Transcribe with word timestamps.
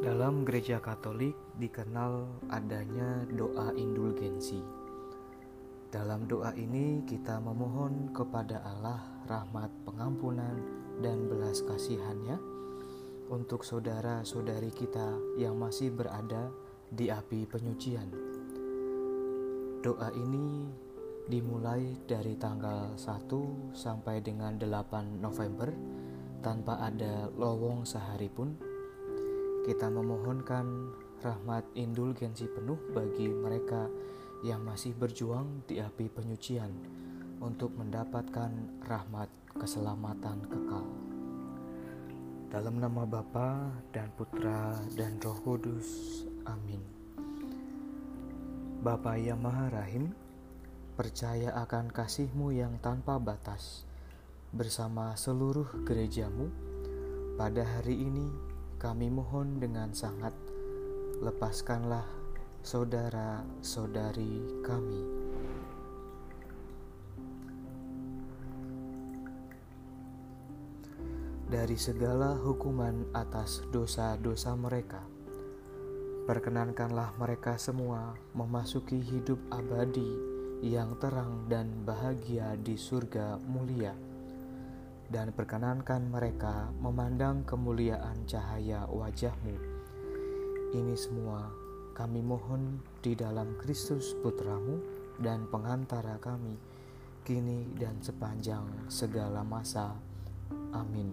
Dalam 0.00 0.48
gereja 0.48 0.80
Katolik 0.80 1.36
dikenal 1.60 2.24
adanya 2.48 3.20
doa 3.36 3.68
indulgensi. 3.76 4.56
Dalam 5.92 6.24
doa 6.24 6.56
ini 6.56 7.04
kita 7.04 7.36
memohon 7.36 8.08
kepada 8.16 8.64
Allah 8.64 8.96
rahmat 9.28 9.68
pengampunan 9.84 10.56
dan 11.04 11.28
belas 11.28 11.60
kasihannya 11.68 12.40
untuk 13.28 13.60
saudara-saudari 13.60 14.72
kita 14.72 15.20
yang 15.36 15.60
masih 15.60 15.92
berada 15.92 16.48
di 16.88 17.12
api 17.12 17.44
penyucian. 17.44 18.08
Doa 19.84 20.08
ini 20.16 20.64
dimulai 21.28 21.92
dari 22.08 22.40
tanggal 22.40 22.96
1 22.96 23.76
sampai 23.76 24.24
dengan 24.24 24.56
8 24.56 25.20
November 25.20 25.68
tanpa 26.40 26.88
ada 26.88 27.28
lowong 27.36 27.84
sehari 27.84 28.32
pun 28.32 28.69
kita 29.70 29.86
memohonkan 29.86 30.66
rahmat 31.22 31.62
indulgensi 31.78 32.50
penuh 32.50 32.74
bagi 32.90 33.30
mereka 33.30 33.86
yang 34.42 34.66
masih 34.66 34.98
berjuang 34.98 35.62
di 35.70 35.78
api 35.78 36.10
penyucian 36.10 36.74
untuk 37.38 37.78
mendapatkan 37.78 38.50
rahmat 38.82 39.30
keselamatan 39.54 40.42
kekal. 40.50 40.82
Dalam 42.50 42.82
nama 42.82 43.06
Bapa 43.06 43.70
dan 43.94 44.10
Putra 44.18 44.74
dan 44.98 45.22
Roh 45.22 45.38
Kudus. 45.38 45.86
Amin. 46.50 46.82
Bapa 48.82 49.14
yang 49.22 49.38
Maha 49.38 49.70
Rahim, 49.70 50.10
percaya 50.98 51.54
akan 51.62 51.94
kasihmu 51.94 52.50
yang 52.50 52.74
tanpa 52.82 53.22
batas 53.22 53.86
bersama 54.50 55.14
seluruh 55.14 55.86
gerejamu 55.86 56.50
pada 57.38 57.62
hari 57.62 58.02
ini 58.02 58.49
kami 58.80 59.12
mohon 59.12 59.60
dengan 59.60 59.92
sangat, 59.92 60.32
lepaskanlah 61.20 62.08
saudara-saudari 62.64 64.64
kami. 64.64 65.04
Dari 71.52 71.76
segala 71.76 72.40
hukuman 72.40 73.04
atas 73.12 73.60
dosa-dosa 73.68 74.56
mereka, 74.56 75.04
perkenankanlah 76.24 77.12
mereka 77.20 77.60
semua 77.60 78.16
memasuki 78.32 78.96
hidup 78.96 79.44
abadi 79.52 80.08
yang 80.64 80.96
terang 80.96 81.52
dan 81.52 81.84
bahagia 81.84 82.56
di 82.56 82.80
surga 82.80 83.44
mulia 83.44 84.09
dan 85.10 85.34
perkenankan 85.34 86.06
mereka 86.06 86.70
memandang 86.78 87.42
kemuliaan 87.42 88.22
cahaya 88.30 88.86
wajahmu. 88.86 89.58
Ini 90.70 90.94
semua 90.94 91.50
kami 91.98 92.22
mohon 92.22 92.78
di 93.02 93.18
dalam 93.18 93.58
Kristus 93.58 94.14
Putramu 94.22 94.78
dan 95.18 95.50
pengantara 95.50 96.16
kami, 96.22 96.54
kini 97.26 97.66
dan 97.74 97.98
sepanjang 98.00 98.64
segala 98.86 99.42
masa. 99.42 99.98
Amin. 100.70 101.12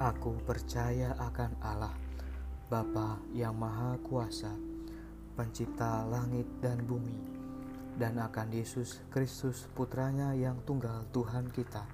Aku 0.00 0.34
percaya 0.42 1.14
akan 1.20 1.54
Allah, 1.62 1.94
Bapa 2.66 3.22
yang 3.30 3.54
Maha 3.54 3.94
Kuasa, 4.02 4.50
pencipta 5.38 6.02
langit 6.08 6.50
dan 6.58 6.82
bumi, 6.82 7.14
dan 7.94 8.18
akan 8.18 8.50
Yesus 8.50 9.04
Kristus 9.14 9.70
Putranya 9.70 10.34
yang 10.34 10.58
tunggal 10.66 11.06
Tuhan 11.14 11.46
kita, 11.54 11.86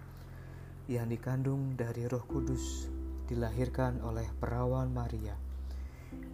yang 0.90 1.06
dikandung 1.06 1.78
dari 1.78 2.10
Roh 2.10 2.26
Kudus 2.26 2.90
dilahirkan 3.30 4.02
oleh 4.02 4.26
perawan 4.42 4.90
Maria 4.90 5.38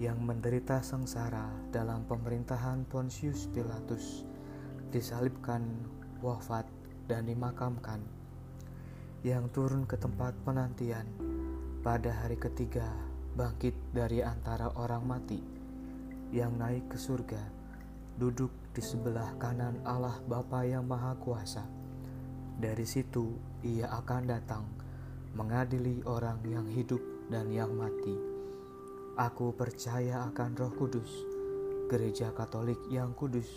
yang 0.01 0.17
menderita 0.25 0.81
sengsara 0.81 1.45
dalam 1.69 2.09
pemerintahan 2.09 2.89
Pontius 2.89 3.53
Pilatus 3.53 4.25
disalibkan 4.89 5.61
wafat 6.25 6.65
dan 7.05 7.29
dimakamkan 7.29 8.01
yang 9.29 9.53
turun 9.53 9.85
ke 9.85 10.01
tempat 10.01 10.33
penantian 10.41 11.05
pada 11.85 12.09
hari 12.25 12.41
ketiga 12.41 12.89
bangkit 13.37 13.77
dari 13.93 14.25
antara 14.25 14.73
orang 14.81 15.05
mati 15.05 15.45
yang 16.33 16.57
naik 16.57 16.89
ke 16.89 16.97
surga 16.97 17.45
duduk 18.17 18.49
di 18.73 18.81
sebelah 18.81 19.37
kanan 19.37 19.77
Allah 19.85 20.17
Bapa 20.25 20.65
yang 20.65 20.89
Maha 20.89 21.13
Kuasa 21.21 21.76
dari 22.57 22.89
situ 22.89 23.37
ia 23.61 23.93
akan 23.93 24.23
datang 24.25 24.65
mengadili 25.37 26.01
orang 26.09 26.41
yang 26.49 26.65
hidup 26.73 27.01
dan 27.29 27.53
yang 27.53 27.69
mati. 27.77 28.17
Aku 29.21 29.53
percaya 29.53 30.25
akan 30.33 30.57
Roh 30.57 30.73
Kudus, 30.73 31.09
Gereja 31.93 32.33
Katolik 32.33 32.81
yang 32.89 33.13
kudus, 33.13 33.49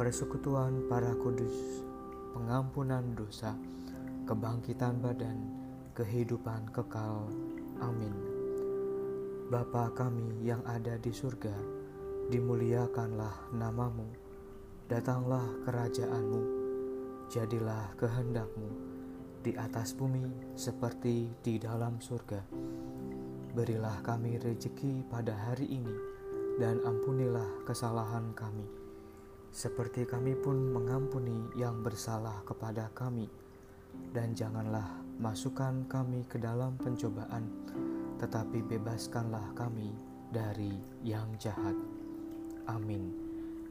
persekutuan 0.00 0.88
para 0.88 1.12
kudus, 1.20 1.84
pengampunan 2.32 3.04
dosa, 3.12 3.52
kebangkitan 4.24 4.96
badan, 5.04 5.36
kehidupan 5.92 6.72
kekal. 6.72 7.28
Amin. 7.84 8.16
Bapa 9.52 9.92
kami 9.92 10.40
yang 10.40 10.64
ada 10.64 10.96
di 10.96 11.12
surga, 11.12 11.54
dimuliakanlah 12.32 13.52
namamu, 13.52 14.08
datanglah 14.88 15.44
kerajaanmu 15.68 16.65
jadilah 17.26 17.90
kehendakmu 17.98 18.70
di 19.42 19.54
atas 19.54 19.94
bumi 19.94 20.54
seperti 20.58 21.30
di 21.42 21.58
dalam 21.58 21.98
surga. 21.98 22.42
Berilah 23.54 24.02
kami 24.02 24.38
rezeki 24.38 25.06
pada 25.06 25.32
hari 25.32 25.70
ini 25.70 25.96
dan 26.58 26.82
ampunilah 26.82 27.66
kesalahan 27.66 28.34
kami, 28.34 28.66
seperti 29.54 30.04
kami 30.04 30.34
pun 30.36 30.74
mengampuni 30.74 31.46
yang 31.54 31.80
bersalah 31.80 32.42
kepada 32.44 32.90
kami. 32.92 33.30
Dan 34.12 34.36
janganlah 34.36 34.84
masukkan 35.16 35.88
kami 35.88 36.28
ke 36.28 36.36
dalam 36.36 36.76
pencobaan, 36.76 37.48
tetapi 38.20 38.60
bebaskanlah 38.60 39.56
kami 39.56 39.88
dari 40.28 40.76
yang 41.00 41.32
jahat. 41.40 41.76
Amin. 42.68 43.14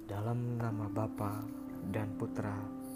Dalam 0.10 0.58
nama 0.58 0.90
Bapa 0.90 1.46
dan 1.94 2.10
Putra 2.18 2.75